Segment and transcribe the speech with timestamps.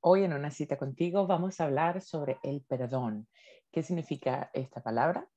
[0.00, 3.26] Hoy en una cita contigo vamos a hablar sobre el perdón.
[3.72, 5.28] ¿Qué significa esta palabra?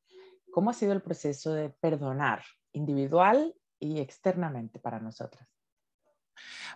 [0.52, 5.48] ¿Cómo ha sido el proceso de perdonar individual y externamente para nosotras?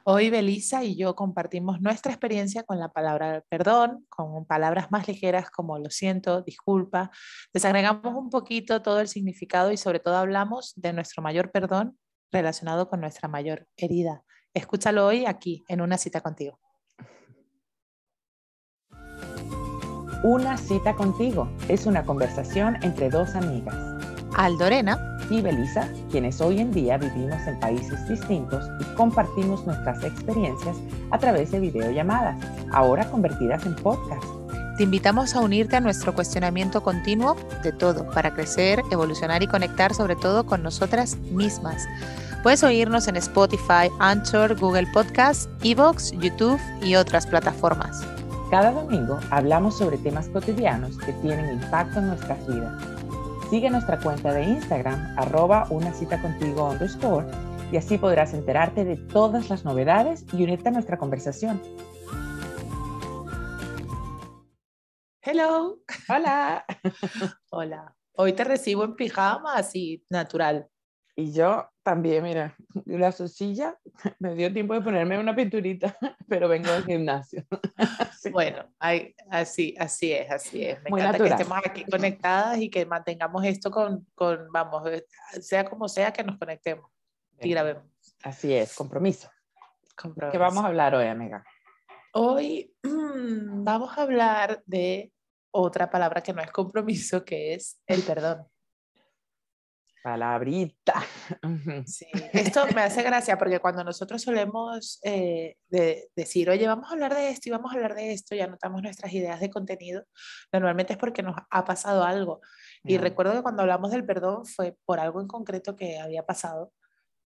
[0.04, 5.52] Hoy Belisa y yo compartimos nuestra experiencia con la palabra perdón, con palabras más ligeras
[5.52, 7.12] como lo siento, disculpa.
[7.54, 12.00] Desagregamos un poquito todo el significado y sobre todo hablamos de nuestro mayor perdón
[12.32, 14.24] relacionado con nuestra mayor herida.
[14.56, 16.65] Escúchalo hoy aquí en una cita contigo.
[20.26, 23.76] Una cita contigo es una conversación entre dos amigas.
[24.36, 24.98] Aldorena
[25.30, 30.78] y Belisa, quienes hoy en día vivimos en países distintos y compartimos nuestras experiencias
[31.12, 34.24] a través de videollamadas, ahora convertidas en podcast.
[34.78, 39.94] Te invitamos a unirte a nuestro cuestionamiento continuo de todo para crecer, evolucionar y conectar
[39.94, 41.86] sobre todo con nosotras mismas.
[42.42, 48.04] Puedes oírnos en Spotify, Anchor, Google Podcasts, Evox, YouTube y otras plataformas.
[48.52, 52.84] Cada domingo hablamos sobre temas cotidianos que tienen impacto en nuestras vidas.
[53.50, 57.26] Sigue nuestra cuenta de Instagram, arroba una cita contigo underscore,
[57.72, 61.60] y así podrás enterarte de todas las novedades y unirte a nuestra conversación.
[65.22, 65.80] Hello.
[66.08, 66.66] Hola.
[67.50, 67.96] Hola.
[68.14, 70.70] Hoy te recibo en pijama, así natural.
[71.16, 72.56] Y yo también, mira,
[72.86, 73.78] la sosilla
[74.20, 75.96] me dio tiempo de ponerme una pinturita,
[76.28, 77.46] pero vengo del gimnasio.
[78.32, 78.66] Bueno,
[79.30, 80.82] así, así es, así es.
[80.82, 85.06] Me encanta que estemos aquí conectadas y que mantengamos esto con, con, vamos, eh,
[85.40, 86.90] sea como sea que nos conectemos
[87.40, 87.84] y grabemos.
[88.24, 89.30] Así es, compromiso.
[89.96, 90.32] compromiso.
[90.32, 91.46] ¿Qué vamos a hablar hoy, amiga?
[92.14, 95.14] Hoy vamos a hablar de
[95.52, 98.48] otra palabra que no es compromiso, que es el perdón.
[100.06, 100.94] Palabrita.
[101.88, 105.58] Sí, esto me hace gracia porque cuando nosotros solemos eh,
[106.16, 108.84] decir, oye, vamos a hablar de esto y vamos a hablar de esto y anotamos
[108.84, 110.04] nuestras ideas de contenido,
[110.54, 112.42] normalmente es porque nos ha pasado algo.
[112.84, 116.72] Y recuerdo que cuando hablamos del perdón fue por algo en concreto que había pasado.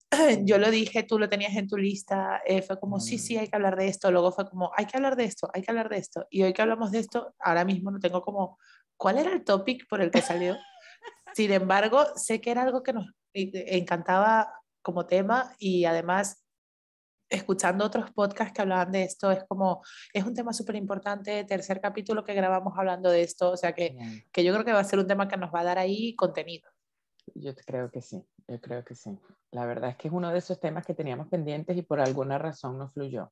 [0.44, 3.48] Yo lo dije, tú lo tenías en tu lista, eh, fue como, sí, sí, hay
[3.50, 4.12] que hablar de esto.
[4.12, 6.26] Luego fue como, hay que hablar de esto, hay que hablar de esto.
[6.32, 8.58] Y hoy que hablamos de esto, ahora mismo no tengo como,
[8.98, 10.58] ¿cuál era el topic por el que salió?
[11.34, 16.44] Sin embargo, sé que era algo que nos encantaba como tema y además
[17.30, 19.82] escuchando otros podcasts que hablaban de esto, es como,
[20.14, 24.24] es un tema súper importante, tercer capítulo que grabamos hablando de esto, o sea que,
[24.32, 26.16] que, yo creo que va a ser un tema que nos va a dar ahí
[26.16, 26.70] contenido.
[27.34, 29.18] Yo creo que sí, yo creo que sí.
[29.52, 32.38] La verdad es que es uno de esos temas que teníamos pendientes y por alguna
[32.38, 33.32] razón no fluyó.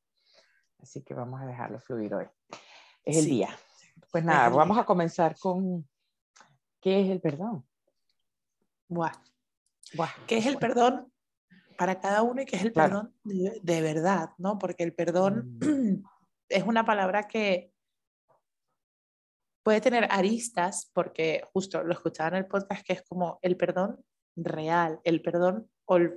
[0.78, 2.26] Así que vamos a dejarlo fluir hoy.
[3.04, 3.56] Es el día.
[4.10, 5.88] Pues nada, vamos a comenzar con,
[6.80, 7.64] ¿qué es el perdón?
[8.88, 9.12] Buah.
[10.26, 11.12] ¿Qué es el perdón
[11.76, 14.30] para cada uno y qué es el perdón de, verdad?
[14.38, 14.58] ¿no?
[14.58, 16.04] Porque el perdón mm.
[16.48, 17.72] es una palabra que
[19.62, 24.04] puede tener aristas, porque justo lo escuchaba en el podcast, que es como el perdón
[24.36, 25.68] real, el perdón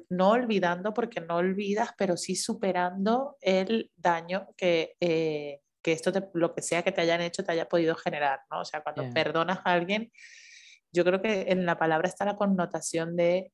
[0.10, 6.54] no olvidando, porque no olvidas, pero sí superando el daño que, eh, que esto, lo
[6.54, 8.62] que sea que te hayan hecho, te haya podido generar, ¿no?
[8.62, 10.12] O sea, cuando perdonas a alguien,
[10.96, 13.52] yo creo que en la palabra está la connotación de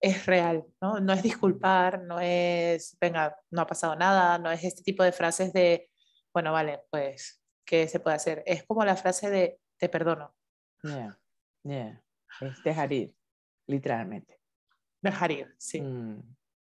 [0.00, 1.00] es real, ¿no?
[1.00, 5.12] No es disculpar, no es, venga, no ha pasado nada, no es este tipo de
[5.12, 5.90] frases de,
[6.32, 8.42] bueno, vale, pues, ¿qué se puede hacer?
[8.46, 10.34] Es como la frase de, te perdono.
[10.82, 11.18] Yeah,
[11.64, 12.02] yeah.
[12.40, 13.16] Es dejar ir,
[13.66, 14.40] literalmente.
[15.00, 15.80] Dejar ir, sí.
[15.80, 16.22] Mm,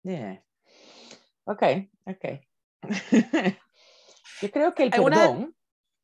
[0.04, 0.42] yeah.
[1.44, 1.62] Ok,
[2.06, 2.24] ok.
[4.40, 5.54] yo creo que el perdón...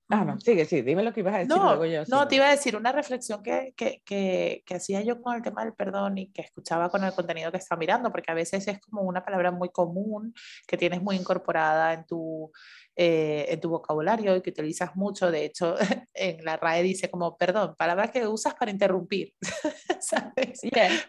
[0.09, 1.57] Ah, no, sigue, sí, dime lo que ibas a decir.
[1.57, 5.21] No, yo, no te iba a decir una reflexión que, que, que, que, hacía yo
[5.21, 8.31] con el tema del perdón y que escuchaba con el contenido que estaba mirando, porque
[8.31, 10.33] a veces es como una palabra muy común
[10.69, 12.53] que tienes muy incorporada en tu,
[12.95, 15.31] eh, en tu vocabulario y que utilizas mucho.
[15.33, 15.75] De hecho,
[16.15, 19.35] en la RAE dice como perdón, palabra que usas para interrumpir.
[20.01, 20.61] ¿Sabes?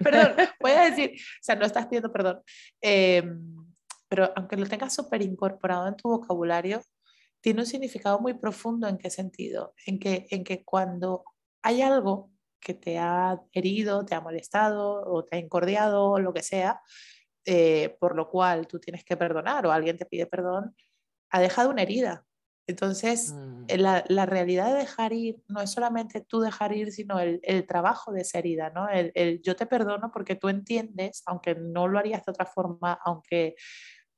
[0.03, 2.41] Perdón, voy a decir, o sea, no estás pidiendo perdón.
[2.81, 3.55] Em,
[4.09, 6.81] pero aunque lo tengas súper incorporado en tu vocabulario,
[7.47, 8.89] tiene un significado muy profundo.
[8.89, 9.73] ¿En qué sentido?
[9.85, 11.23] En que, en que cuando
[11.61, 12.29] hay algo
[12.59, 16.81] que te ha herido, te ha molestado o te ha incordiado o lo que sea,
[17.45, 20.75] eh, por lo cual tú tienes que perdonar o alguien te pide perdón,
[21.29, 22.25] ha dejado una herida.
[22.67, 23.67] Entonces, mm.
[23.77, 27.65] la, la, realidad de dejar ir no es solamente tú dejar ir, sino el, el
[27.65, 28.89] trabajo de esa herida, ¿no?
[28.89, 32.99] El, el, yo te perdono porque tú entiendes, aunque no lo harías de otra forma,
[33.05, 33.55] aunque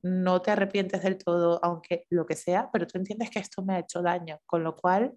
[0.02, 3.74] no te arrepientes del todo, aunque lo que sea, pero tú entiendes que esto me
[3.74, 5.14] ha hecho daño, con lo cual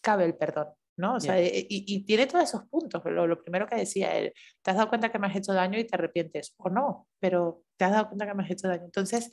[0.00, 1.14] cabe el perdón, ¿no?
[1.14, 3.02] O sea, y, y, tiene todos esos puntos.
[3.04, 4.32] Lo, lo, primero que decía él,
[4.62, 7.62] te has dado cuenta que me has hecho daño y te arrepientes, o no, pero
[7.76, 8.84] te has dado cuenta que me has hecho daño.
[8.84, 9.30] Entonces,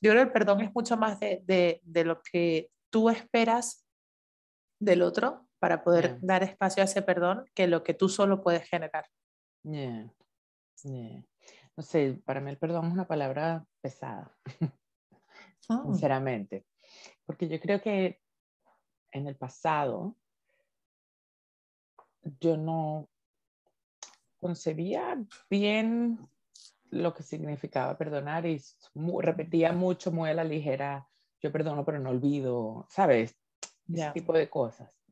[0.00, 3.86] yo creo que el perdón es mucho más de, de, de lo que tú esperas
[4.80, 8.68] del otro para poder dar espacio a ese perdón que lo que tú solo puedes
[8.68, 9.06] generar.
[11.76, 14.36] No sé, para mí el perdón es una palabra pesada,
[15.68, 15.82] ah.
[15.84, 16.66] sinceramente,
[17.26, 18.20] porque yo creo que
[19.10, 20.16] en el pasado
[22.40, 23.08] yo no
[24.38, 25.18] concebía
[25.50, 26.18] bien
[26.90, 28.62] lo que significaba perdonar y
[29.20, 31.08] repetía mucho muy a la ligera,
[31.40, 33.36] yo perdono pero no olvido, ¿sabes?
[33.92, 35.03] Ese tipo de cosas.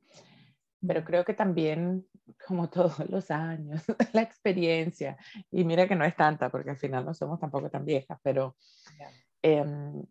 [0.86, 2.06] Pero creo que también,
[2.46, 3.82] como todos los años,
[4.12, 5.16] la experiencia,
[5.50, 8.56] y mira que no es tanta, porque al final no somos tampoco tan viejas, pero
[9.42, 10.02] em,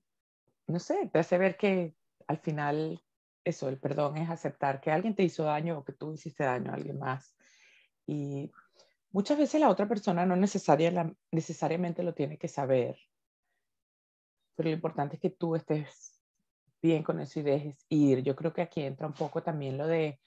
[0.67, 1.95] no sé, te hace ver que
[2.27, 3.01] al final
[3.43, 6.71] eso, el perdón es aceptar que alguien te hizo daño o que tú hiciste daño
[6.71, 7.35] a alguien más.
[8.05, 8.51] Y
[9.11, 12.97] muchas veces la otra persona no necesariamente lo tiene que saber,
[14.55, 16.21] pero lo importante es que tú estés
[16.81, 18.21] bien con eso y dejes ir.
[18.23, 20.19] Yo creo que aquí entra un poco también lo de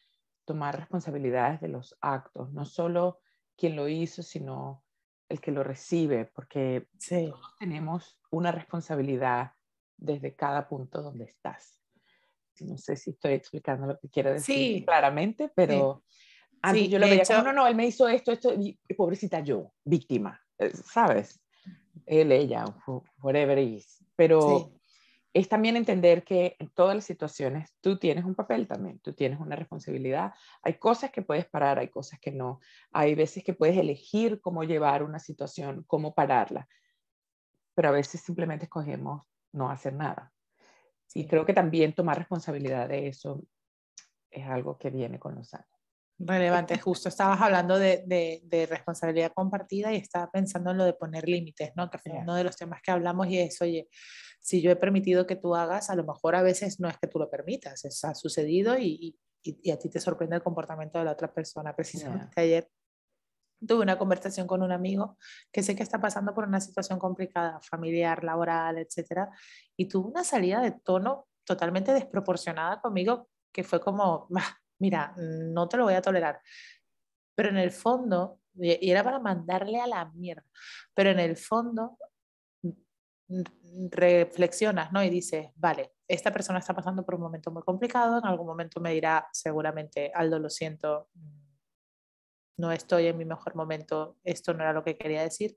[0.45, 3.21] tomar responsabilidades de los actos, no solo
[3.57, 4.85] quien lo hizo, sino
[5.29, 9.53] el que lo recibe, porque todos tenemos una responsabilidad
[9.97, 11.81] desde cada punto donde estás.
[12.61, 16.05] No sé si estoy explicando lo que quiero decir claramente, pero
[16.63, 19.73] antes yo lo veía como, no, no, él me hizo esto, esto, y pobrecita yo,
[19.85, 21.41] víctima, eh, ¿sabes?
[22.07, 22.65] Él, ella,
[23.21, 24.05] whatever it is.
[24.15, 24.73] Pero
[25.35, 29.41] es también entender que en todas las situaciones tú tienes un papel también, tú tienes
[29.41, 30.33] una responsabilidad.
[30.63, 32.61] Hay cosas que puedes parar, hay cosas que no.
[32.93, 36.69] Hay veces que puedes elegir cómo llevar una situación, cómo pararla,
[37.75, 40.33] pero a veces simplemente escogemos no hacer nada.
[41.15, 43.45] Y creo que también tomar responsabilidad de eso
[44.31, 45.74] es algo que viene con los años.
[46.19, 51.29] Relevante, justo estabas hablando de, de, responsabilidad compartida y estaba pensando en lo de poner
[51.29, 51.91] límites, ¿no?
[51.91, 53.89] Que fue uno de los temas que hablamos y es, oye,
[54.41, 57.09] si yo he permitido que tú hagas, a lo mejor a veces no es que
[57.09, 60.99] tú lo permitas, eso ha sucedido y, y, y a ti te sorprende el comportamiento
[60.99, 61.75] de la otra persona.
[61.75, 62.71] Precisamente ayer
[63.67, 65.17] tuve una conversación con un amigo
[65.51, 69.31] que sé que está pasando por una situación complicada, familiar, laboral, etcétera,
[69.77, 74.29] y tuvo una salida de tono totalmente desproporcionada conmigo que fue como,
[74.79, 76.41] mira, no te lo voy a tolerar.
[77.35, 80.45] Pero en el fondo, y era para mandarle a la mierda,
[80.95, 81.99] pero en el fondo
[83.91, 85.03] reflexionas, ¿no?
[85.03, 88.81] Y dices, vale, esta persona está pasando por un momento muy complicado, en algún momento
[88.81, 91.09] me dirá seguramente, Aldo, lo siento,
[92.59, 95.57] no estoy en mi mejor momento, esto no era lo que quería decir,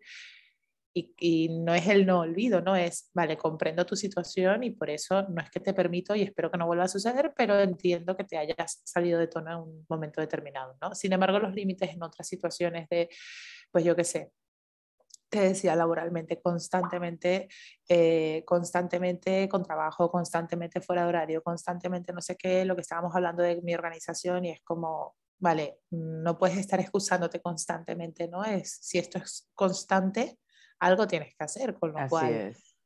[1.18, 5.24] y, no es el no olvido, no es, vale, comprendo tu situación y por eso
[5.30, 8.24] no es que te permito y espero que no vuelva a suceder, pero entiendo que
[8.24, 10.96] te hayas salido de tono en un momento determinado, ¿no?
[10.96, 13.10] Sin embargo, los límites en otras situaciones de,
[13.72, 14.32] pues yo qué sé,
[15.30, 17.50] te decía laboralmente, constantemente,
[17.90, 23.14] eh, constantemente con trabajo, constantemente fuera de horario, constantemente no sé qué, lo que estábamos
[23.16, 28.44] hablando de mi organización y es como, vale, no puedes estar excusándote constantemente, ¿no?
[28.44, 30.40] Es, si esto es constante,
[30.80, 32.34] algo tienes que hacer, con lo Así cual...
[32.34, 32.78] Es.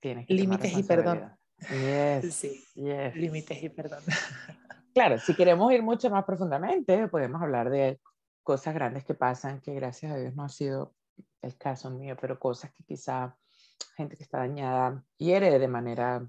[0.00, 1.36] Tienes límites y perdón.
[1.70, 4.02] Yes, sí, límites y perdón.
[4.94, 8.00] Claro, si queremos ir mucho más profundamente, podemos hablar de
[8.42, 10.94] cosas grandes que pasan, que gracias a Dios no ha sido
[11.42, 13.36] el caso mío, pero cosas que quizá
[13.94, 16.26] gente que está dañada hiere de manera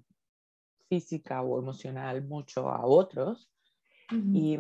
[0.90, 3.50] física o emocional mucho a otros.
[4.12, 4.60] y,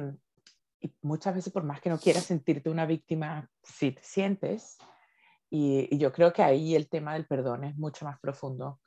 [0.80, 4.78] y, muchas veces, por más que no quieras sentirte una víctima, sí te sientes,
[5.50, 8.80] y, yo creo que ahí el tema del perdón es mucho más profundo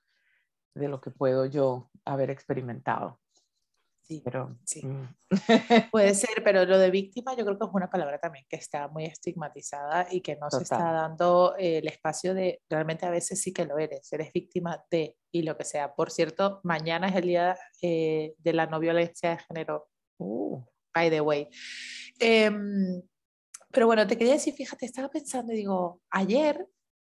[0.74, 3.18] de lo que puedo yo haber experimentado.
[4.02, 4.84] Sí, pero sí.
[4.84, 5.08] Mm.
[5.92, 8.88] Puede ser, pero lo de víctima yo creo que es una palabra también que está
[8.88, 13.52] muy estigmatizada y que no se está dando el espacio de realmente a veces sí
[13.52, 15.94] que lo eres, eres víctima de y lo que sea.
[15.94, 19.88] Por cierto, mañana es el día eh, de la no violencia de género.
[20.18, 20.60] Uh.
[20.92, 21.48] By the way.
[22.18, 22.50] Eh,
[23.72, 26.66] pero bueno, te quería decir, fíjate, estaba pensando y digo, ayer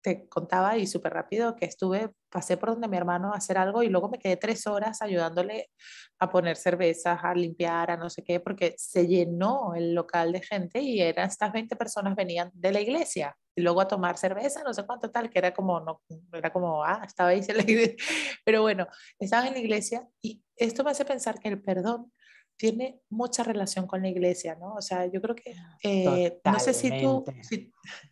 [0.05, 3.83] te contaba y súper rápido que estuve, pasé por donde mi hermano a hacer algo
[3.83, 5.71] y luego me quedé tres horas ayudándole
[6.19, 10.43] a poner cervezas, a limpiar, a no sé qué, porque se llenó el local de
[10.43, 14.63] gente y eran estas 20 personas venían de la iglesia y luego a tomar cerveza,
[14.63, 16.03] no sé cuánto tal, que era como, no,
[16.35, 17.41] era como, ah, estaba ahí.
[18.45, 18.87] Pero bueno,
[19.19, 22.13] estaban en la iglesia y esto me hace pensar que el perdón
[22.57, 24.75] tiene mucha relación con la iglesia, ¿no?
[24.75, 27.25] O sea, yo creo que, eh, no, sé si tú,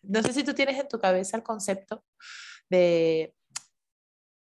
[0.03, 2.05] no sé si tú tienes en tu cabeza el concepto
[2.69, 3.35] de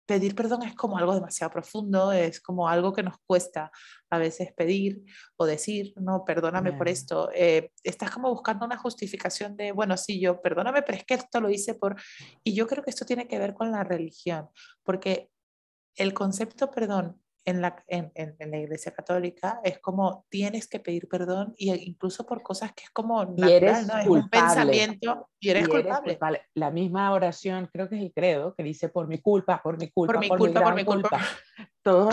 [0.07, 3.71] pedir perdón es como algo demasiado profundo, es como algo que nos cuesta
[4.09, 5.03] a veces pedir
[5.35, 7.29] o decir, no, perdóname por esto.
[7.35, 11.41] Eh, estás como buscando una justificación de, bueno, sí, yo, perdóname, pero es que esto
[11.41, 11.97] lo hice por...
[12.43, 14.49] Y yo creo que esto tiene que ver con la religión,
[14.83, 15.29] porque
[15.95, 21.07] el concepto perdón en la, en, en, la iglesia católica es como tienes que pedir
[21.07, 23.97] perdón y incluso por cosas que es como natural, ¿no?
[23.99, 26.19] Es un pensamiento y eres, culpable.
[26.55, 29.89] La misma oración, creo que es el credo, que dice por mi culpa, por mi
[29.89, 31.21] culpa, por mi culpa, por mi culpa.
[31.81, 32.09] Todo,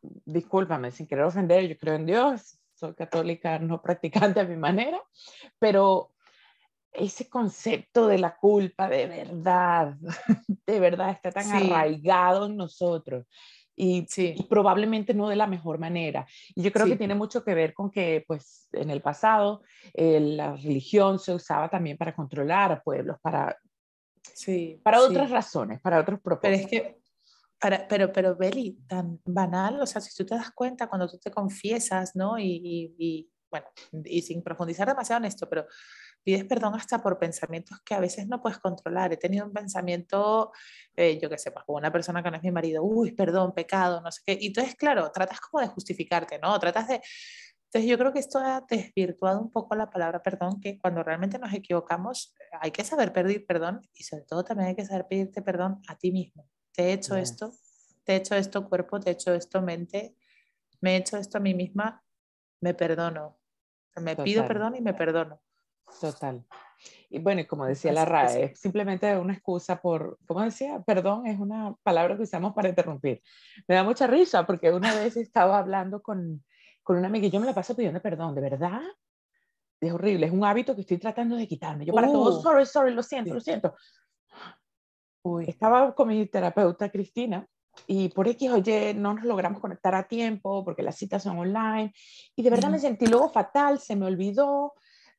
[0.00, 5.02] discúlpame, sin querer ofender, yo creo en Dios, soy católica no practicante a mi manera,
[5.58, 6.14] pero
[6.92, 9.96] ese concepto de la culpa de verdad,
[10.66, 13.26] de verdad está tan arraigado en nosotros
[13.76, 14.06] y,
[14.48, 16.26] probablemente no de la mejor manera.
[16.54, 19.62] Y yo creo que tiene mucho que ver con que pues en el pasado
[19.94, 23.56] eh, la religión se usaba también para controlar a pueblos, para,
[24.22, 26.68] sí, para otras razones, para otros propósitos.
[26.70, 27.00] Pero es que
[27.58, 31.18] para, pero, pero, Beli, tan banal, o sea, si tú te das cuenta cuando tú
[31.18, 32.38] te confiesas, ¿no?
[32.38, 33.66] Y, y, y, bueno,
[34.04, 35.66] y sin profundizar demasiado en esto, pero
[36.22, 39.12] pides perdón hasta por pensamientos que a veces no puedes controlar.
[39.12, 40.52] He tenido un pensamiento,
[40.96, 43.52] eh, yo qué sé, pues, con una persona que no es mi marido, uy, perdón,
[43.52, 44.38] pecado, no sé qué.
[44.40, 46.58] Y entonces, claro, tratas como de justificarte, ¿no?
[46.58, 47.00] Tratas de...
[47.72, 51.38] Entonces yo creo que esto ha desvirtuado un poco la palabra perdón, que cuando realmente
[51.38, 55.40] nos equivocamos hay que saber pedir perdón y sobre todo también hay que saber pedirte
[55.40, 56.48] perdón a ti mismo.
[56.72, 57.52] Te he hecho esto,
[58.02, 60.16] te he hecho esto cuerpo, te he hecho esto mente,
[60.80, 62.02] me he hecho esto a mí misma,
[62.60, 63.38] me perdono.
[63.96, 65.40] Me pido perdón y me perdono.
[66.00, 66.44] Total.
[67.10, 70.82] Y bueno, como decía la RAE, es simplemente una excusa por, ¿cómo decía?
[70.86, 73.20] Perdón es una palabra que usamos para interrumpir.
[73.66, 76.44] Me da mucha risa porque una vez estaba hablando con,
[76.82, 78.80] con una amiga y yo me la paso pidiendo perdón, ¿de verdad?
[79.80, 81.84] Es horrible, es un hábito que estoy tratando de quitarme.
[81.84, 82.42] Yo para todo, uh.
[82.42, 83.74] sorry, sorry, lo siento, lo siento.
[85.22, 85.46] Uy.
[85.48, 87.46] Estaba con mi terapeuta Cristina
[87.86, 91.92] y por X oye, no nos logramos conectar a tiempo porque las citas son online
[92.36, 94.74] y de verdad me sentí luego fatal, se me olvidó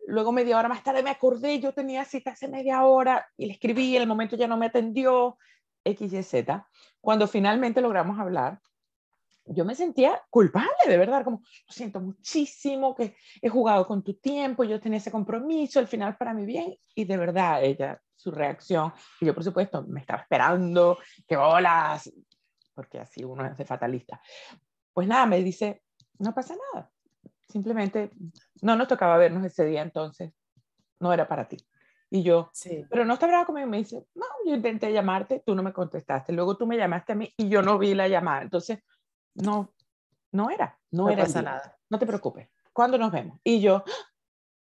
[0.08, 3.53] Luego media hora más tarde me acordé, yo tenía cita hace media hora y le
[3.53, 5.38] escribí, en el momento ya no me atendió,
[5.84, 6.67] X, Y, Z.
[7.00, 8.60] Cuando finalmente logramos hablar,
[9.46, 14.63] yo me sentía culpable, de verdad, como, siento muchísimo que he jugado con tu tiempo,
[14.63, 18.93] yo tenía ese compromiso, al final para mi bien, y de verdad ella, su reacción,
[19.20, 22.00] y yo por supuesto me estaba esperando, que hola,
[22.74, 24.22] porque así uno es fatalista.
[24.93, 25.84] Pues nada, me dice,
[26.20, 26.91] no pasa nada,
[27.51, 28.12] simplemente
[28.62, 30.31] no nos tocaba vernos ese día, entonces
[31.00, 31.58] no era para ti.
[32.10, 32.86] Y yo, sí.
[32.89, 33.67] pero no está brava conmigo.
[33.67, 36.34] Me dice, no, yo intenté llamarte, tú no me contestaste.
[36.34, 38.41] Luego tú me llamaste a mí y yo no vi la llamada.
[38.41, 38.79] Entonces,
[39.36, 39.74] no,
[40.34, 41.24] no era, no, era.
[41.24, 41.77] pasa nada.
[41.89, 42.50] No te preocupes.
[42.74, 43.39] ¿Cuándo nos vemos?
[43.43, 43.86] Y yo,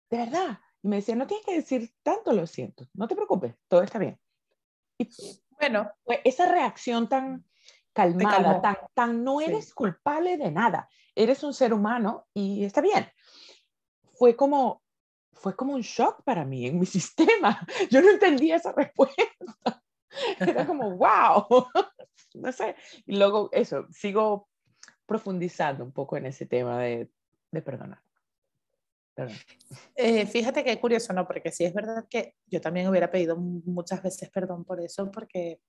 [0.09, 0.59] de verdad.
[0.81, 2.87] Y me decía, no tienes que decir tanto, lo siento.
[2.93, 4.17] No te preocupes, todo está bien.
[4.97, 5.09] Y
[5.59, 7.45] bueno, pues esa reacción tan
[7.93, 13.07] calmada, tan, tan no eres culpable de nada eres un ser humano y está bien.
[14.13, 14.81] Fue como,
[15.33, 17.65] fue como un shock para mí en mi sistema.
[17.89, 19.23] Yo no entendía esa respuesta.
[20.39, 21.67] Era como, wow.
[22.33, 22.75] No sé.
[23.05, 24.47] Y luego eso, sigo
[25.05, 27.11] profundizando un poco en ese tema de,
[27.51, 28.01] de perdonar.
[29.95, 31.27] Eh, fíjate que curioso, ¿no?
[31.27, 35.59] Porque sí es verdad que yo también hubiera pedido muchas veces perdón por eso, porque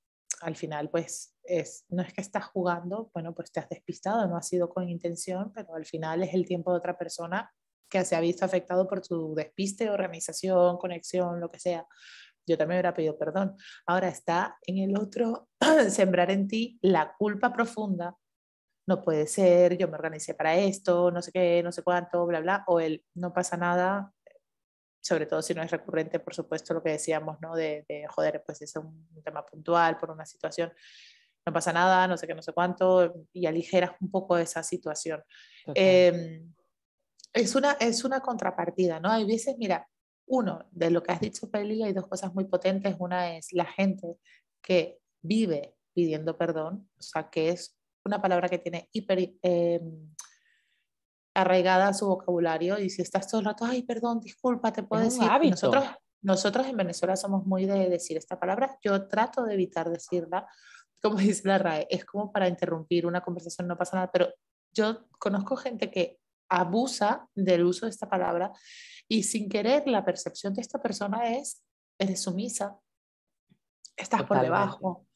[0.41, 4.37] al final, pues, es, no es que estás jugando, bueno, pues te has despistado, no
[4.37, 7.53] ha sido con intención, pero al final es el tiempo de otra persona
[7.89, 11.87] que se ha visto afectado por tu despiste, organización, conexión, lo que sea.
[12.47, 13.57] Yo también hubiera pedido perdón.
[13.87, 15.49] Ahora está en el otro
[15.91, 18.17] sembrar en ti la culpa profunda.
[18.87, 22.41] No puede ser, yo me organicé para esto, no sé qué, no sé cuánto, bla,
[22.41, 24.13] bla, o el no pasa nada,
[25.03, 27.55] sobre todo si no es recurrente, por supuesto, lo que decíamos, ¿no?
[27.55, 30.73] De, joder, pues es un, tema puntual por una situación,
[31.45, 35.23] no pasa nada, no sé qué, no sé cuánto, y aligeras un poco esa situación.
[35.75, 36.53] Em,
[37.33, 39.11] es, una, es una contrapartida, ¿no?
[39.11, 39.89] Hay veces, mira,
[40.27, 42.97] uno, de lo que has dicho, Peli, hay dos cosas muy potentes.
[42.99, 44.19] Una es la gente
[44.63, 49.35] que vive pidiendo perdón, o sea, que es una palabra que tiene hiper...
[49.43, 50.13] Em,
[51.35, 55.03] arraigada a su vocabulario y si estás todo el rato, ay, perdón, disculpa, te puedo
[55.03, 55.23] decir.
[55.51, 55.85] Nosotros,
[56.21, 60.47] nosotros en Venezuela somos muy de decir esta palabra, yo trato de evitar decirla,
[61.03, 64.33] como dice la RAE, es como para interrumpir una conversación, no pasa nada, pero
[64.73, 66.19] yo conozco gente que
[66.49, 68.53] abusa del uso de esta palabra
[69.09, 71.63] y sin querer la percepción de esta persona es,
[71.99, 72.79] eres sumisa,
[73.97, 75.07] estás por debajo.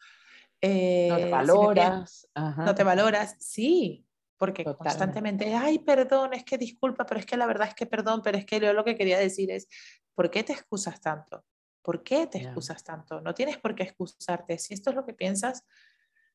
[0.63, 2.29] Eh, no te valoras.
[2.35, 4.07] no te valoras, sí,
[4.39, 8.23] porque constantemente, ay, perdón, es que disculpa, pero es que la verdad es que perdón,
[8.23, 9.69] pero es que yo lo que quería decir es,
[10.15, 11.45] ¿por qué te excusas tanto?
[11.87, 13.21] ¿Por qué te excusas tanto?
[13.21, 14.59] No tienes por qué excusarte.
[14.59, 15.65] Si esto es lo que piensas,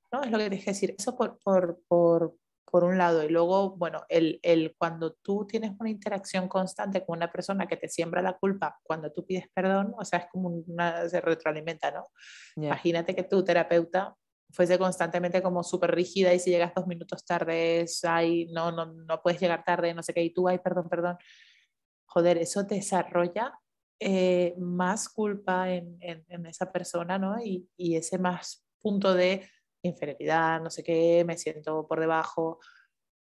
[0.10, 0.24] ¿no?
[0.24, 0.96] Es lo que tienes que decir.
[0.98, 3.22] Eso por, por, por, por un lado.
[3.22, 7.76] Y luego, bueno, el, el, cuando tú tienes una interacción constante con una persona que
[7.76, 11.92] te siembra la culpa, cuando tú pides perdón, o sea, es como una, se retroalimenta,
[11.92, 12.08] ¿no?
[12.56, 14.16] Imagínate que tu terapeuta
[14.52, 18.86] fuese constantemente como súper rígida y si llegas dos minutos tarde, es, ay, no, no,
[18.86, 21.18] no puedes llegar tarde, no sé qué, y tú, ay, perdón, perdón.
[22.06, 23.54] Joder, eso desarrolla
[24.04, 27.40] eh, más culpa en, en, esa persona, ¿no?
[27.40, 29.48] Y, y, ese más punto de
[29.84, 32.58] inferioridad, no sé qué, me siento por debajo.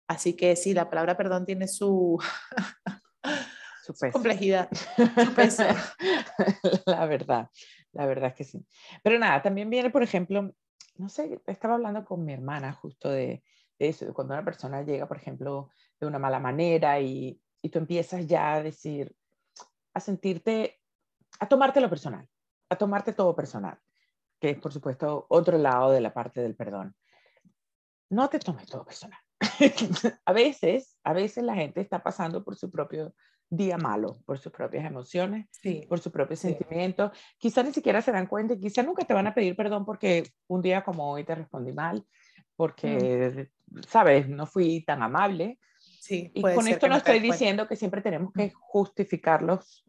[0.07, 2.23] Así que sí, la palabra perdón tiene su,
[3.83, 5.63] su, complejidad, su peso.
[6.87, 7.49] la verdad,
[7.93, 8.67] la verdad es que sí.
[9.03, 10.53] Pero nada, también viene, por ejemplo,
[10.97, 13.43] no sé, estaba hablando con mi hermana justo de,
[13.79, 17.79] eso, de cuando una persona llega, por ejemplo, de una mala manera y, y tú
[17.79, 19.17] empiezas ya a decir,
[19.99, 20.81] a sentirte,
[21.41, 22.27] a tomarte lo personal,
[22.71, 23.79] a tomarte todo personal,
[24.41, 26.95] que es por supuesto otro lado de la parte del perdón.
[28.11, 29.19] No te tomes todo personal.
[30.25, 33.15] a veces, a veces la gente está pasando por su propio
[33.51, 35.49] día malo, por sus propias emociones,
[35.89, 37.13] por sus propios sentimientos.
[37.39, 40.25] Quizás ni siquiera se dan cuenta y quizás nunca te van a pedir perdón porque
[40.49, 42.05] un día como hoy te respondí mal,
[42.57, 43.49] porque,
[43.87, 45.59] sabes, no fui tan amable.
[45.79, 49.88] Sí, y con esto no estoy diciendo que siempre tenemos que justificarlos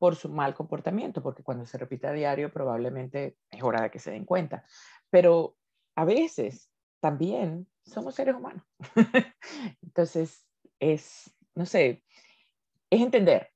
[0.00, 3.98] por su mal comportamiento, porque cuando se repite a diario probablemente es hora de que
[3.98, 4.64] se den cuenta.
[5.10, 5.58] Pero
[5.94, 8.64] a veces también somos seres humanos.
[9.82, 12.02] Entonces, es, no sé,
[12.88, 13.50] es entender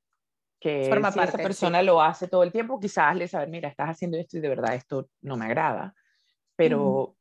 [0.61, 4.19] que si esa persona lo hace todo el tiempo, quizás le saber, mira, estás haciendo
[4.19, 5.95] esto y de verdad esto no me agrada,
[6.57, 7.17] pero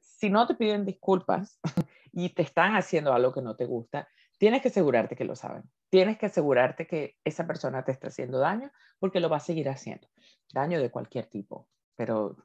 [0.00, 1.60] si no te piden disculpas
[2.12, 4.08] y te están haciendo algo que no te gusta,
[4.42, 5.62] tienes que asegurarte que lo saben.
[5.88, 9.68] Tienes que asegurarte que esa persona te está haciendo daño porque lo va a seguir
[9.68, 10.08] haciendo.
[10.52, 12.36] Daño de cualquier tipo, pero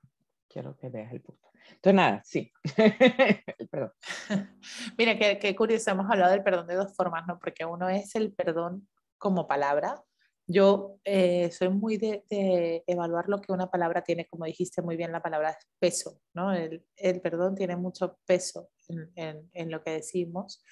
[0.47, 1.49] quiero que veas el punto.
[1.71, 2.51] Entonces, nada, sí.
[3.71, 3.93] perdón.
[4.99, 7.39] Mira, qué, qué curioso, hemos hablado del perdón de dos formas, ¿no?
[7.39, 8.87] Porque uno es el perdón
[9.17, 9.99] como palabra.
[10.45, 15.11] Yo eh, soy muy de, evaluar lo que una palabra tiene, como dijiste muy bien,
[15.11, 16.53] la palabra es peso, ¿no?
[16.53, 20.63] El, el perdón tiene mucho peso en, en, en lo que decimos,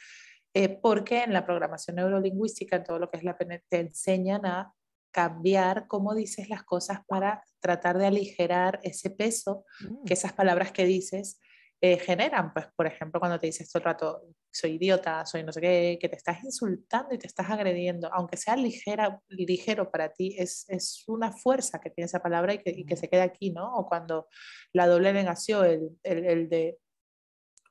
[0.57, 4.73] eh, porque en la programación neurolingüística, en todo lo que es la te enseñan a
[5.11, 10.13] cambiar cómo dices las cosas para tratar de aligerar ese peso que mm.
[10.13, 11.41] esas palabras que dices
[11.81, 12.53] eh, generan.
[12.53, 15.97] Pues, por ejemplo, cuando te dices todo el rato, soy idiota, soy no sé qué,
[15.99, 20.63] que te estás insultando y te estás agrediendo, aunque sea ligera, ligero para ti, es,
[20.69, 23.75] es una fuerza que tiene esa palabra y que, y que, se queda aquí, ¿no?
[23.75, 24.29] O cuando
[24.71, 26.77] la doble negación, el, el, el de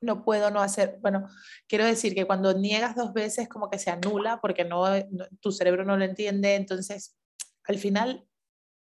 [0.05, 1.27] no puedo no hacer, bueno,
[1.67, 4.85] quiero decir que cuando niegas dos veces como que se anula porque no,
[5.41, 7.17] tu cerebro no lo entiende, entonces
[7.65, 8.27] al final,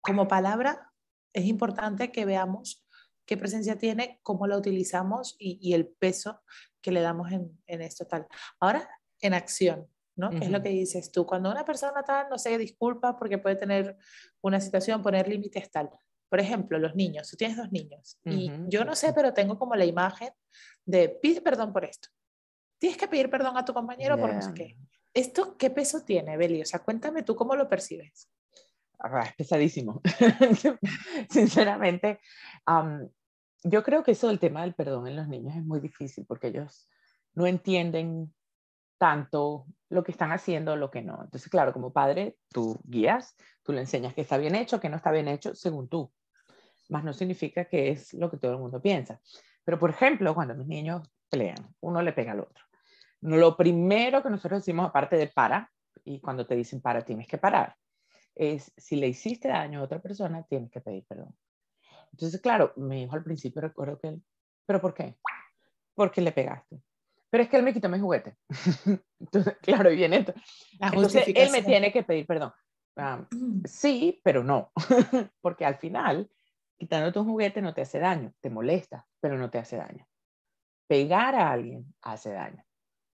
[0.01, 0.91] como palabra,
[1.33, 2.85] es importante que veamos
[3.25, 6.41] qué presencia tiene, cómo la utilizamos y, el peso
[6.81, 8.27] que le damos en, esto tal.
[8.59, 8.89] Ahora,
[9.21, 10.29] en acción, ¿no?
[10.29, 11.25] ¿Qué es lo que dices tú?
[11.25, 13.97] Cuando una persona tal, no sé, disculpa porque puede tener
[14.41, 15.89] una situación, poner límites tal.
[16.33, 19.75] Por ejemplo, los niños, tú tienes dos niños y yo no sé, pero tengo como
[19.75, 20.31] la imagen
[20.83, 22.09] de pide perdón por esto.
[22.79, 24.75] Tienes que pedir perdón a tu compañero por no sé qué.
[25.13, 26.63] ¿Esto qué peso tiene, Beli?
[26.63, 28.31] O sea, cuéntame tú cómo lo percibes.
[28.97, 30.01] Ah, es pesadísimo.
[31.29, 32.19] Sinceramente,
[33.63, 36.47] yo creo que eso del tema del perdón en los niños es muy difícil porque
[36.47, 36.89] ellos
[37.35, 38.33] no entienden
[38.97, 41.25] tanto lo que están haciendo o lo que no.
[41.25, 44.97] Entonces, claro, como padre, tú guías, tú le enseñas que está bien hecho, que no
[44.97, 46.11] está bien hecho, según tú.
[46.89, 49.19] Más no significa que es lo que todo el mundo piensa.
[49.63, 52.63] Pero, por ejemplo, cuando los niños pelean, uno le pega al otro.
[53.21, 55.71] Lo primero que nosotros decimos, aparte de para,
[56.03, 57.75] y cuando te dicen para, tienes que parar,
[58.35, 61.35] es si le hiciste daño a otra persona, tienes que pedir perdón.
[62.11, 64.23] Entonces, claro, mi hijo al principio recuerdo que él,
[64.65, 65.15] ¿pero por qué?
[65.95, 66.81] Porque le pegaste.
[67.29, 68.35] Pero es que él me quitó mi juguete.
[69.19, 70.33] Entonces, claro, y viene esto.
[70.79, 72.53] Entonces, él me tiene que pedir perdón.
[72.95, 73.25] Ah,
[73.65, 74.71] sí, pero no.
[75.41, 76.29] Porque al final,
[76.83, 80.05] quitándote un juguete no te hace daño, te molesta, pero no te hace daño.
[80.87, 82.63] Pegar a alguien hace daño.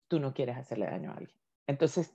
[0.08, 1.36] Tú no quieres hacerle daño a alguien.
[1.66, 2.12] Entonces,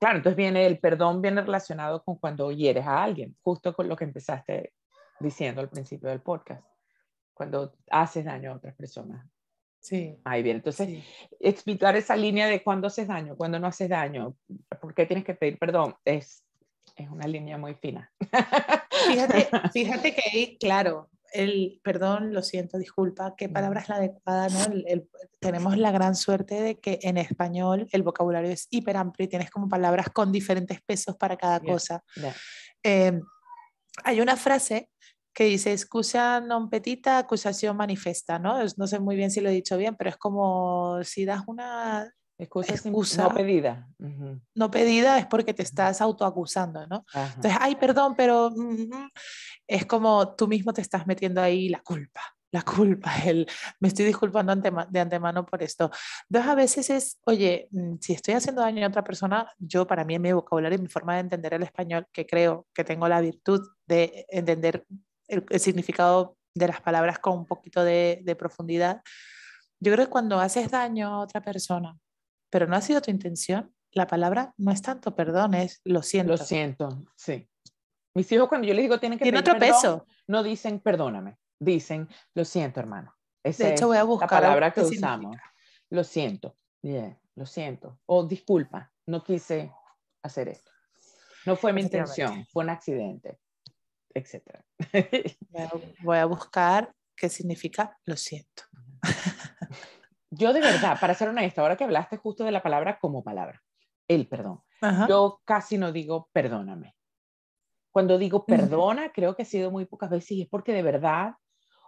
[0.00, 3.96] Claro, entonces viene el perdón, viene relacionado con cuando hieres a alguien, justo con lo
[3.96, 4.72] que empezaste
[5.20, 6.64] diciendo al principio del podcast,
[7.34, 9.28] cuando haces daño a otras personas.
[9.78, 10.18] Sí.
[10.24, 10.60] Ahí viene.
[10.60, 11.04] Entonces,
[11.38, 14.34] explicar esa línea de cuándo haces daño, cuándo no haces daño,
[14.80, 16.46] por qué tienes que pedir perdón, es,
[16.96, 18.12] es una línea muy fina.
[19.06, 24.48] Fíjate, fíjate que ahí, claro, el perdón, lo siento, disculpa, qué palabra es la adecuada,
[24.48, 24.74] ¿no?
[25.38, 29.50] tenemos la gran suerte de que en español el vocabulario es hiper amplio y tienes
[29.50, 32.04] como palabras con diferentes pesos para cada cosa.
[32.82, 33.22] Em,
[34.04, 34.90] hay una frase
[35.32, 38.58] que dice excusa non petita, acusación manifesta, ¿no?
[38.76, 42.10] No sé muy bien si lo he dicho bien, pero es como si das una
[42.40, 43.88] Excusa, no pedida.
[44.54, 47.04] No pedida es porque te estás autoacusando, ¿no?
[47.14, 49.10] Entonces, ay, perdón, pero mm, mm",
[49.66, 52.20] es como tú mismo te estás metiendo ahí la culpa.
[52.52, 53.46] la culpa, el
[53.78, 55.90] me estoy disculpando de antemano por esto.
[56.28, 60.04] Dos, a veces es, oye, mm, si estoy haciendo daño a otra persona, yo para
[60.04, 63.06] mí en mi vocabulario y mi forma de entender el español, que creo que tengo
[63.06, 64.84] la virtud de entender
[65.28, 69.02] el, significado de las palabras con un poquito de, de profundidad,
[69.80, 71.96] yo creo que cuando haces daño a otra persona,
[72.50, 76.32] pero no ha sido tu intención, la palabra no es tanto perdón, es lo siento.
[76.32, 77.48] Lo siento, sí.
[78.14, 80.06] Mis hijos cuando yo les digo tienen que Tiene otro peso.
[80.26, 83.16] No dicen perdóname, dicen lo siento, hermano.
[83.42, 85.36] Esa de hecho, voy a buscar la palabra que usamos.
[85.88, 87.98] Lo siento, bien, lo siento.
[88.06, 89.72] O disculpa, no quise
[90.22, 90.70] hacer esto.
[91.46, 93.38] No fue mi intención, fue un accidente,
[94.14, 94.42] etc.
[96.02, 98.64] Voy a buscar qué significa lo siento.
[100.30, 103.62] Yo de verdad, para ser honesta, ahora que hablaste justo de la palabra como palabra,
[104.08, 104.62] el perdón,
[105.08, 106.94] yo casi no digo perdóname.
[107.90, 111.34] Cuando digo perdona, creo que ha sido muy pocas veces y es porque de verdad,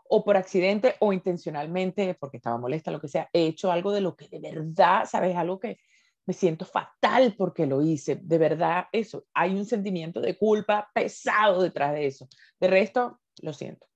[0.09, 4.01] o por accidente o intencionalmente, porque estaba molesta, lo que sea, he hecho algo de
[4.01, 5.37] lo que de verdad, ¿sabes?
[5.37, 5.79] Algo que
[6.27, 8.17] me siento fatal porque lo hice.
[8.17, 9.25] De verdad, eso.
[9.35, 12.29] Hay un sentimiento de culpa pesado detrás de eso.
[12.61, 13.87] De resto, lo siento.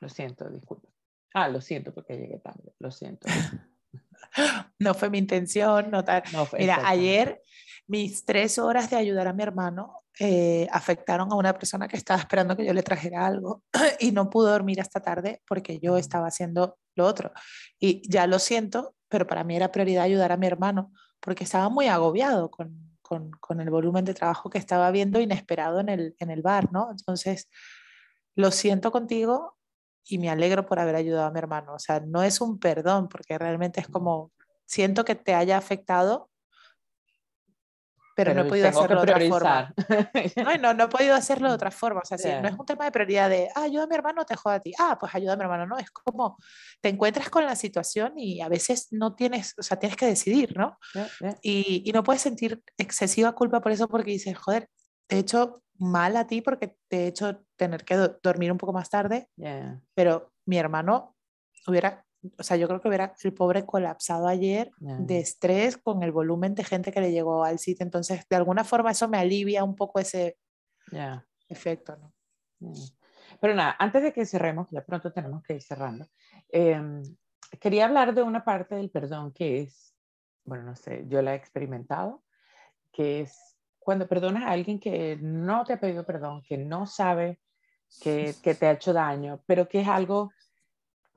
[0.00, 0.88] Lo siento, disculpa.
[1.34, 2.72] Ah, lo siento porque llegué tarde.
[2.78, 3.26] Lo siento.
[4.78, 6.04] no fue mi intención, no
[6.58, 7.42] Mira, ayer
[7.86, 12.18] mis tres horas de ayudar a mi hermano eh, afectaron a una persona que estaba
[12.18, 13.62] esperando que yo le trajera algo
[14.00, 17.32] y no pudo dormir hasta tarde porque yo estaba haciendo lo otro.
[17.78, 21.68] Y ya lo siento, pero para mí era prioridad ayudar a mi hermano porque estaba
[21.68, 26.16] muy agobiado con, con, con el volumen de trabajo que estaba viendo inesperado en el,
[26.18, 26.90] en el bar, ¿no?
[26.90, 27.48] Entonces,
[28.34, 29.55] lo siento contigo,
[30.08, 31.74] y me alegro por haber ayudado a mi hermano.
[31.74, 34.32] O sea, no es un perdón, porque realmente es como,
[34.64, 36.30] siento que te haya afectado,
[38.14, 39.74] pero, no he podido hacerlo de otra forma.
[40.36, 42.00] No, no, no he podido hacerlo de otra forma.
[42.00, 44.24] O sea, si no es un tema de prioridad de, ah, ayuda a mi hermano,
[44.24, 44.72] te jodo a ti.
[44.78, 45.66] Ah, pues ayuda a mi hermano.
[45.66, 46.38] No, es como
[46.80, 50.56] te encuentras con la situación y a veces no tienes, o sea, tienes que decidir,
[50.56, 50.78] ¿no?
[51.42, 54.70] Y, y, no puedes sentir excesiva culpa por eso porque dices, joder,
[55.10, 58.90] de hecho, mal a ti porque te he hecho tener que dormir un poco más
[58.90, 59.28] tarde,
[59.94, 61.16] pero mi hermano
[61.66, 62.04] hubiera,
[62.38, 66.54] o sea, yo creo que hubiera el pobre colapsado ayer de estrés con el volumen
[66.54, 69.74] de gente que le llegó al sitio, entonces de alguna forma eso me alivia un
[69.74, 70.38] poco ese
[71.48, 72.12] efecto, ¿no?
[73.40, 76.06] Pero nada, antes de que cerremos, ya pronto tenemos que ir cerrando,
[76.48, 77.02] em,
[77.60, 79.94] quería hablar de una parte del perdón que es,
[80.44, 82.22] bueno, no sé, yo la he experimentado,
[82.92, 83.55] que es
[83.86, 87.38] cuando perdonas a alguien que no te ha pedido perdón, que no sabe
[88.02, 90.32] que, que, te ha hecho daño, pero que es algo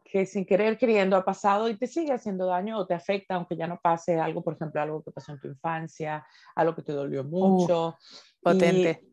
[0.04, 3.58] que sin querer queriendo ha pasado y te sigue haciendo daño o te afecta, aunque
[3.58, 6.92] ya no pase algo, por ejemplo, algo que pasó en tu infancia, algo que te
[6.92, 7.98] dolió mucho.
[8.40, 9.04] potente.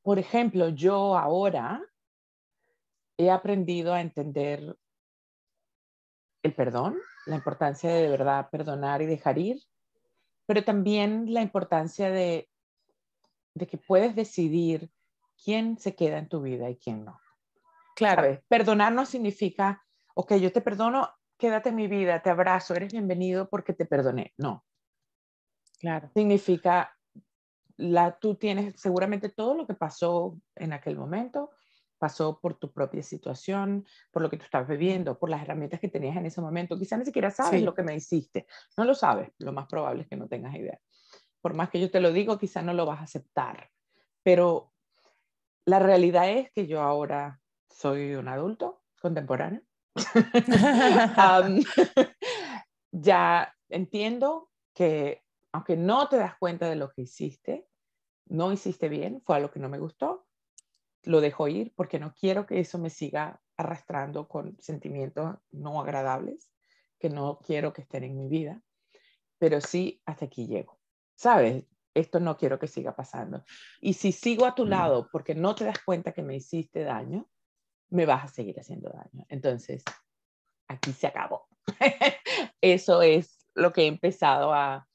[0.00, 1.82] por ejemplo, yo ahora
[3.18, 4.76] he aprendido a entender
[6.44, 6.96] el perdón,
[7.26, 9.60] la importancia de de verdad perdonar y dejar ir,
[10.46, 12.48] pero también la importancia de
[13.56, 14.90] de que puedes decidir
[15.42, 17.18] quién se queda en tu vida y quién no.
[17.96, 18.38] Claro.
[18.48, 19.82] Perdonar no significa,
[20.14, 24.34] ok, yo te perdono, quédate en mi vida, te abrazo, eres bienvenido porque te perdoné.
[24.36, 24.64] No.
[25.80, 26.10] Claro.
[26.14, 26.94] Significa,
[27.78, 31.50] la, tú tienes seguramente todo lo que pasó en aquel momento,
[31.96, 35.88] pasó por tu propia situación, por lo que tú estabas viviendo, por las herramientas que
[35.88, 36.78] tenías en ese momento.
[36.78, 38.46] Quizás ni siquiera sabes lo que me hiciste.
[38.76, 39.30] No lo sabes.
[39.38, 40.78] Lo más probable es que no tengas idea
[41.40, 43.70] por más que yo te lo digo, quizá no lo vas a aceptar.
[44.22, 44.72] Pero
[45.64, 49.62] la realidad es que yo ahora soy un adulto contemporáneo.
[52.92, 55.22] ya entiendo que
[55.52, 57.66] aunque no te das cuenta de lo que hiciste,
[58.26, 60.26] no hiciste bien, fue algo que no me gustó,
[61.04, 66.50] lo dejo ir porque no quiero que eso me siga arrastrando con sentimientos no agradables,
[66.98, 68.62] que no quiero que estén en mi vida,
[69.38, 70.75] pero sí hasta aquí llego.
[71.16, 71.64] ¿Sabes?
[71.94, 73.44] Esto no quiero que siga pasando.
[73.80, 77.28] Y si sigo a tu lado porque no te das cuenta que me hiciste daño,
[77.88, 79.24] me vas a seguir haciendo daño.
[79.28, 79.82] Entonces,
[80.68, 81.48] aquí se acabó.
[82.60, 84.86] Eso es lo que he empezado a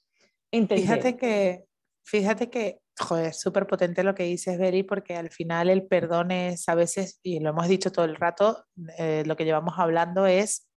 [0.52, 0.86] entender.
[0.86, 1.66] Fíjate que,
[2.06, 6.30] fíjate que, joder, es súper potente lo que dices, Beri, porque al final el perdón
[6.30, 8.66] es a veces, y lo hemos dicho todo el rato,
[9.00, 10.71] eh, lo que llevamos hablando es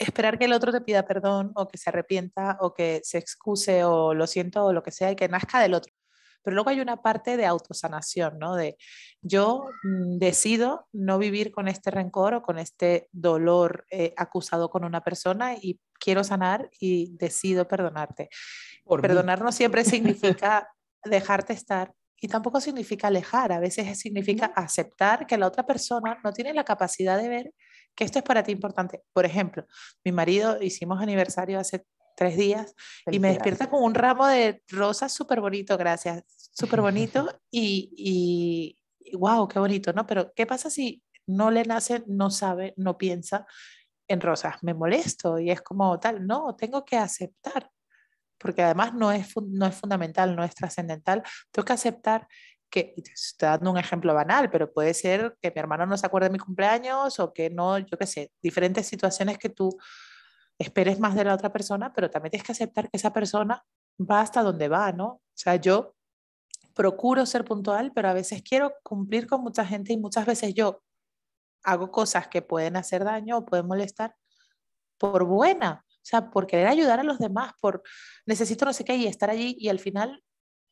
[0.00, 3.84] esperar que el otro te pida perdón o que se arrepienta o que se excuse
[3.84, 5.92] o lo siento o lo que sea y que nazca del otro.
[6.42, 8.54] Pero luego hay una parte de autosanación, ¿no?
[8.54, 8.78] De
[9.20, 14.84] yo mm, decido no vivir con este rencor o con este dolor eh, acusado con
[14.84, 18.30] una persona y quiero sanar y decido perdonarte.
[18.84, 20.68] Por Perdonar no siempre significa
[21.04, 26.32] dejarte estar y tampoco significa alejar, a veces significa aceptar que la otra persona no
[26.32, 27.54] tiene la capacidad de ver
[28.00, 29.04] que esto es para ti importante.
[29.12, 29.66] Por ejemplo,
[30.02, 31.84] mi marido hicimos aniversario hace
[32.16, 32.74] tres días
[33.10, 39.16] y me despierta con un ramo de rosas súper bonito, gracias, súper bonito y, y
[39.18, 40.06] wow, qué bonito, ¿no?
[40.06, 43.46] Pero ¿qué pasa si no le nace, no sabe, no piensa
[44.08, 44.56] en rosas?
[44.62, 47.70] Me molesto y es como tal, no, tengo que aceptar,
[48.38, 52.26] porque además no es, no es fundamental, no es trascendental, tengo que aceptar
[52.70, 56.28] que, estoy dando un ejemplo banal, pero puede ser que mi hermano no se acuerde
[56.28, 59.76] de mi cumpleaños o que no, yo qué sé, diferentes situaciones que tú
[60.58, 63.64] esperes más de la otra persona, pero también tienes que aceptar que esa persona
[63.98, 65.06] va hasta donde va, ¿no?
[65.06, 65.94] O sea, yo
[66.74, 70.82] procuro ser puntual, pero a veces quiero cumplir con mucha gente y muchas veces yo
[71.62, 74.14] hago cosas que pueden hacer daño o pueden molestar
[74.98, 77.82] por buena, o sea, por querer ayudar a los demás, por
[78.26, 80.22] necesito no sé qué y estar allí y al final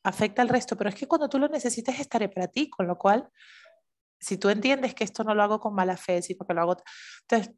[0.09, 2.97] afecta al resto, pero es que cuando tú lo necesites estaré para ti, con lo
[2.97, 3.29] cual,
[4.19, 6.77] si tú entiendes que esto no lo hago con mala fe, sino que lo hago...
[7.23, 7.55] Entonces,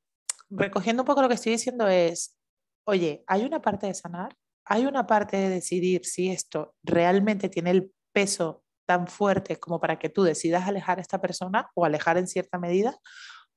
[0.50, 2.36] recogiendo un poco lo que estoy diciendo es,
[2.84, 7.70] oye, hay una parte de sanar, hay una parte de decidir si esto realmente tiene
[7.70, 12.18] el peso tan fuerte como para que tú decidas alejar a esta persona o alejar
[12.18, 12.98] en cierta medida,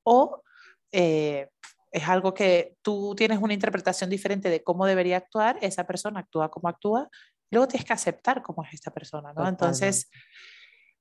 [0.03, 0.43] o
[0.91, 1.49] eh,
[1.91, 6.49] es algo que tú tienes una interpretación diferente de cómo debería actuar, esa persona actúa
[6.49, 7.09] como actúa,
[7.53, 9.47] luego tienes que aceptar cómo es esta persona, ¿no?
[9.47, 10.09] Entonces,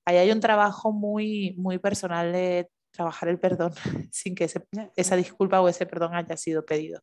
[0.05, 3.73] ahí hay un trabajo muy, muy personal de trabajar el perdón
[4.13, 4.49] sin que
[4.97, 7.01] esa disculpa o ese perdón haya sido pedido.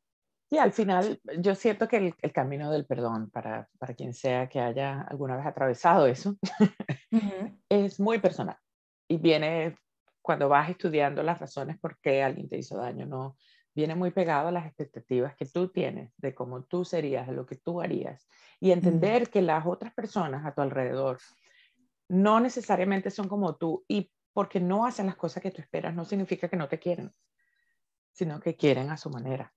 [0.51, 4.59] Y al final, yo siento que el, camino del perdón, para, para, quien sea que
[4.59, 6.37] haya alguna vez atravesado eso,
[7.69, 8.57] es muy personal.
[9.07, 9.75] Y viene
[10.23, 13.37] cuando vas estudiando las razones por qué alguien te hizo daño, ¿no?
[13.75, 17.45] Viene muy pegado a las expectativas que tú tienes de cómo tú serías, de lo
[17.45, 18.27] que tú harías.
[18.59, 21.19] Y entender que las otras personas a tu alrededor
[22.07, 23.85] no necesariamente son como tú.
[23.87, 27.13] Y porque no hacen las cosas que tú esperas, no significa que no te quieren,
[28.11, 29.53] sino que quieren a su manera.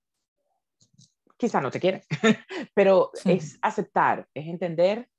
[1.37, 2.01] Quizá no te quieren,
[2.73, 5.09] pero es aceptar, es entender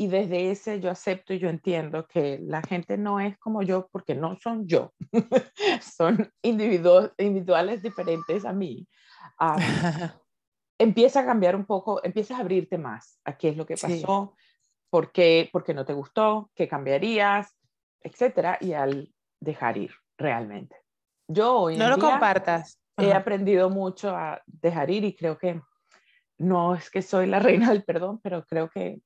[0.00, 3.88] y desde ese yo acepto y yo entiendo que la gente no es como yo
[3.90, 4.92] porque no son yo,
[5.82, 8.86] son individuos, individuales diferentes a mí.
[10.78, 14.36] empieza a cambiar un poco, empiezas a abrirte más a qué es lo que pasó,
[14.88, 17.58] por, qué, por qué no te gustó, qué cambiarías,
[18.00, 20.76] etcétera, y al dejar ir realmente.
[21.26, 22.78] Yo hoy no lo compartas.
[22.96, 25.60] He aprendido mucho a dejar ir y creo que
[26.38, 29.00] no es que soy la reina del perdón, pero creo que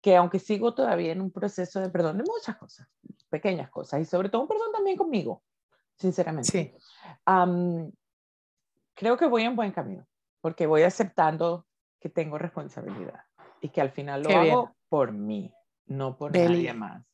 [0.00, 2.88] que aunque sigo todavía en un proceso de perdón de muchas cosas,
[3.28, 5.42] pequeñas cosas, y sobre todo un perdón también conmigo,
[5.96, 6.50] sinceramente.
[6.50, 6.74] Sí.
[8.94, 10.06] creo que voy en buen camino,
[10.40, 11.66] porque voy aceptando
[12.00, 13.24] que tengo responsabilidad
[13.60, 15.52] y que al final lo hago por mí,
[15.86, 17.04] no por nadie más.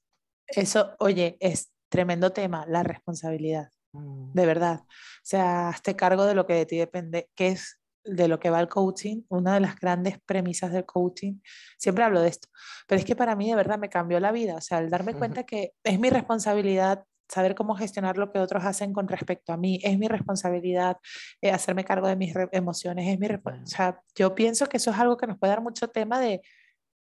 [0.47, 4.33] Eso, oye, es tremendo tema, la responsabilidad, mm.
[4.33, 4.81] de verdad.
[4.85, 8.51] O sea, hazte cargo de lo que de ti depende, que es de lo que
[8.51, 11.41] va el coaching, una de las grandes premisas del coaching,
[11.79, 12.49] siempre hablo de esto,
[12.87, 15.15] pero es que para mí de verdad me cambió la vida, o sea, al darme
[15.15, 19.57] cuenta que es mi responsabilidad saber cómo gestionar lo que otros hacen con respecto a
[19.57, 20.97] mí, es mi responsabilidad
[21.41, 24.99] eh, hacerme cargo de mis emociones, es mi o sea, yo pienso que eso es
[24.99, 26.41] algo que nos puede dar mucho tema de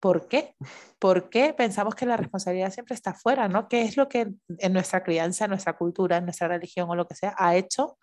[0.05, 0.55] ¿Por qué?
[0.99, 3.47] ¿Por qué pensamos que la responsabilidad siempre está fuera?
[3.47, 3.67] ¿no?
[3.67, 7.07] ¿Qué es lo que en nuestra crianza, en nuestra cultura, en nuestra religión o lo
[7.07, 7.97] que sea ha hecho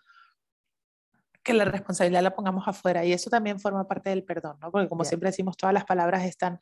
[1.43, 3.05] que la responsabilidad la pongamos afuera?
[3.05, 4.71] Y eso también forma parte del perdón, ¿no?
[4.71, 6.59] Porque como siempre decimos, todas las palabras están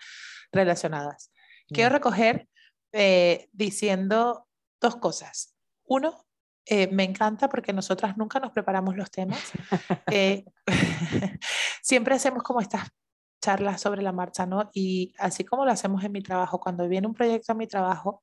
[0.52, 1.32] relacionadas.
[1.68, 2.50] Quiero recoger
[2.92, 4.48] eh, diciendo
[4.82, 5.56] dos cosas.
[5.86, 6.26] Uno,
[6.66, 9.40] eh, me encanta porque nosotras nunca nos preparamos los temas.
[10.14, 10.44] Eh,
[11.82, 12.90] siempre hacemos como estas
[13.42, 14.70] charlas sobre la marcha, ¿no?
[14.74, 18.22] Y así como lo hacemos en mi trabajo, cuando viene un proyecto a mi trabajo,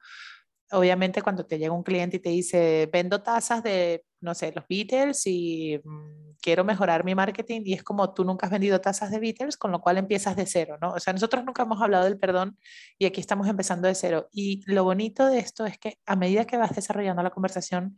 [0.71, 4.67] obviamente cuando te llega un cliente y te dice, vendo tazas de, no sé, los
[4.69, 9.11] Beatles y mm, quiero mejorar mi marketing y es como tú nunca has vendido tazas
[9.11, 10.91] de Beatles, con lo cual empiezas de cero, ¿no?
[10.93, 12.59] O sea, nosotros nunca hemos hablado del perdón
[12.99, 14.29] y aquí estamos empezando de cero.
[14.33, 17.97] Y lo bonito de esto es que a medida que vas desarrollando la conversación,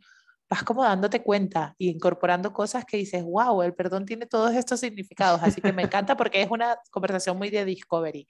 [0.49, 4.81] vas como dándote cuenta y incorporando cosas que dices, wow, el perdón tiene todos estos
[4.81, 8.27] significados, así que me encanta porque es una conversación muy de discovery.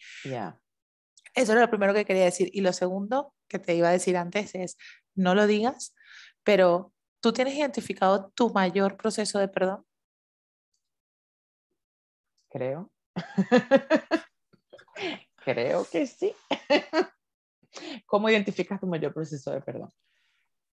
[1.33, 2.49] Eso era lo primero que quería decir.
[2.53, 4.77] Y lo segundo que te iba a decir antes es,
[5.15, 5.95] no lo digas,
[6.43, 9.85] pero ¿tú tienes identificado tu mayor proceso de perdón?
[12.51, 12.91] Creo.
[15.43, 16.33] Creo que sí.
[18.05, 19.89] ¿Cómo identificas tu mayor proceso de perdón?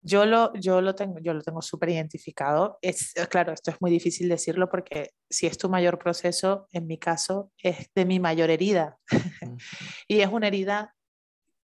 [0.01, 2.79] Yo lo, yo lo tengo, yo lo tengo súper identificado.
[2.81, 6.97] Es, claro, esto es muy difícil decirlo porque si es tu mayor proceso, en mi
[6.97, 8.97] caso, es de mi mayor herida.
[10.07, 10.95] y es una herida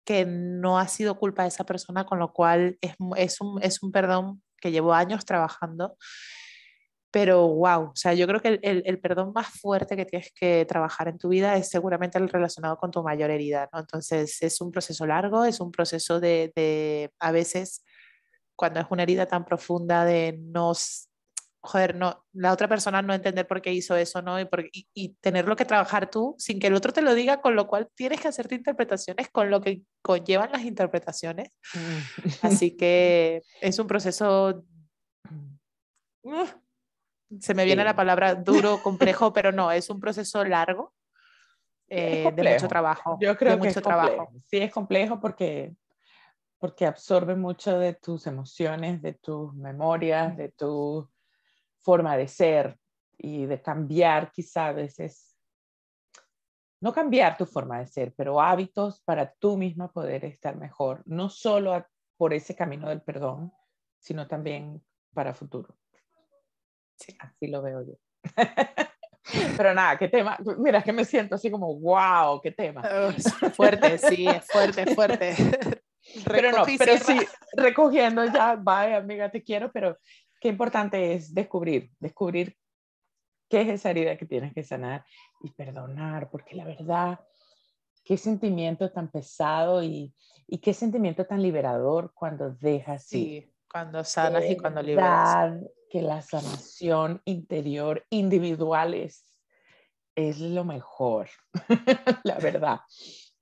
[0.05, 3.81] que no ha sido culpa de esa persona, con lo cual es, es, un, es
[3.81, 5.97] un perdón que llevo años trabajando.
[7.13, 10.65] Pero wow, o sea, yo creo que el, el, perdón más fuerte que tienes que
[10.65, 13.81] trabajar en tu vida es seguramente el relacionado con tu mayor herida, ¿no?
[13.81, 17.85] Entonces es un proceso largo, es un proceso de, de a veces
[18.55, 20.73] cuando es una herida tan profunda de no,
[21.61, 24.39] joder, no, la otra persona no entender por qué hizo eso, ¿no?
[24.39, 27.55] Y, por, y, tenerlo que trabajar tú sin que el otro te lo diga, con
[27.55, 31.49] lo cual tienes que hacerte interpretaciones con lo que conllevan las interpretaciones.
[31.75, 32.29] Mm.
[32.41, 34.65] Así que es un proceso...
[37.39, 40.93] se me viene la palabra duro, complejo, pero no, es un proceso largo.
[41.89, 43.17] Eh, de mucho trabajo.
[43.21, 44.31] Yo creo que mucho trabajo.
[44.45, 45.75] Sí, es complejo porque
[46.63, 51.11] porque absorbe mucho de tus emociones, de tus memorias, de tu
[51.79, 52.79] forma de ser
[53.17, 55.37] y de cambiar quizá a veces,
[56.79, 61.27] no cambiar tu forma de ser, pero hábitos para tú misma poder estar mejor, no
[61.27, 63.51] solo por ese camino del perdón,
[63.99, 64.81] sino también
[65.13, 65.75] para futuro.
[67.05, 67.15] Sí.
[67.19, 67.93] Así lo veo yo.
[69.57, 70.37] Pero nada, qué tema.
[70.57, 72.81] Mira, es que me siento así como, wow, qué tema.
[73.55, 75.35] fuerte, sí, es fuerte, fuerte.
[76.27, 77.17] pero no, pero sí,
[77.53, 79.97] recogiendo ya, vaya amiga, te quiero, pero
[80.41, 82.57] qué importante es descubrir, descubrir
[83.49, 85.05] qué es esa herida que tienes que sanar
[85.41, 87.21] y perdonar, porque la verdad,
[88.03, 90.13] qué sentimiento tan pesado y,
[90.47, 95.55] y qué sentimiento tan liberador cuando dejas Sí, cuando sanas y cuando liberas.
[95.93, 99.23] Que la sanación interior individual es,
[100.15, 101.29] es lo mejor,
[102.23, 102.79] la verdad.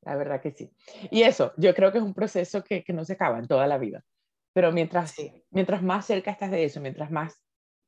[0.02, 0.70] La verdad que sí.
[1.12, 3.68] Y eso, yo creo que es un proceso que, que no se acaba en toda
[3.68, 4.04] la vida.
[4.52, 5.16] Pero mientras,
[5.50, 7.42] mientras más cerca estás de eso, mientras más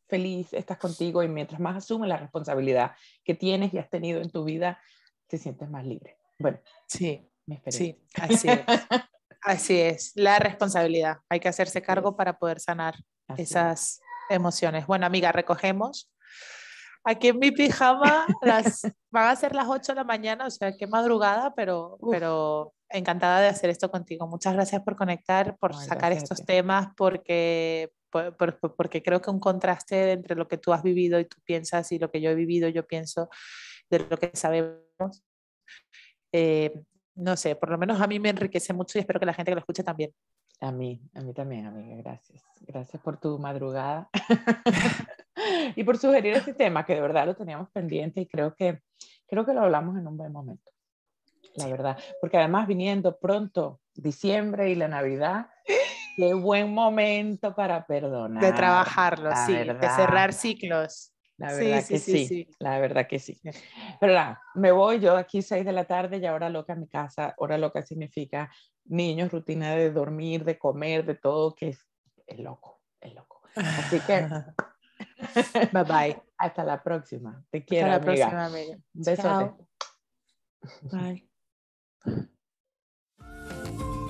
[0.08, 2.91] feliz estás contigo y mientras más asumes la responsabilidad
[3.26, 4.80] que tienes y has tenido en tu vida,
[5.28, 6.19] te sientes más libre.
[6.39, 7.30] Bueno, sí,
[7.67, 8.62] sí así es.
[9.41, 11.17] así es, la responsabilidad.
[11.28, 12.95] Hay que hacerse cargo para poder sanar
[13.38, 13.99] esas
[14.30, 14.88] emociones.
[14.88, 16.10] Bueno, amiga, recogemos
[17.04, 18.82] aquí en mi pijama las,
[19.12, 23.42] van a ser las 8 de la mañana, o sea, qué madrugada, pero, pero encantada
[23.42, 24.28] de hacer esto contigo.
[24.28, 27.92] Muchas gracias por conectar, por sacar estos temas, porque,
[28.78, 32.00] porque creo que un contraste entre lo que tú has vivido y tú piensas y
[32.00, 33.30] lo que yo he vivido, yo pienso
[33.90, 35.24] de lo que sabemos.
[36.32, 36.74] Eh,
[37.16, 39.52] no sé, por lo menos a mí me enriquece mucho y espero que la gente
[39.52, 40.12] que lo escuche también.
[40.60, 42.44] A mí, a mí también, amiga, gracias.
[42.62, 44.10] Gracias por tu madrugada.
[45.76, 48.82] y por sugerir este tema que de verdad lo teníamos pendiente y creo que,
[49.28, 50.72] creo que lo hablamos en un buen momento,
[51.56, 55.48] la verdad, porque además viniendo pronto diciembre y la Navidad,
[56.18, 58.44] qué buen momento para perdonar.
[58.44, 61.12] De trabajarlo, sí, de cerrar ciclos.
[61.38, 63.39] La verdad que sí, la verdad que sí.
[64.00, 66.88] Pero nada, me voy yo aquí seis de la tarde y ahora loca a mi
[66.88, 67.34] casa.
[67.38, 68.52] Hora loca significa
[68.86, 71.88] niños, rutina de dormir, de comer, de todo, que es,
[72.28, 73.41] es loco, es loco.
[73.56, 74.28] Así que
[75.72, 76.22] Bye bye.
[76.38, 77.43] Hasta la próxima.
[77.50, 77.91] Te quiero.
[77.91, 78.78] Hasta la próxima, amiga.
[78.93, 79.65] Besote.
[80.84, 81.30] Bye.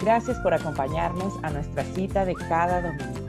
[0.01, 3.22] Gracias por acompañarnos a nuestra cita de cada domingo.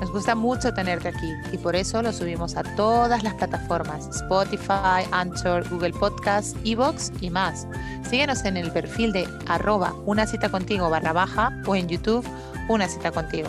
[0.00, 5.06] Nos gusta mucho tenerte aquí y por eso lo subimos a todas las plataformas, Spotify,
[5.10, 7.66] Anchor, Google Podcasts, Evox y más.
[8.08, 12.26] Síguenos en el perfil de arroba una cita contigo barra baja o en YouTube
[12.68, 13.48] una cita contigo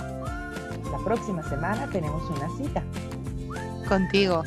[1.09, 2.83] próxima semana tenemos una cita.
[3.87, 4.43] Contigo.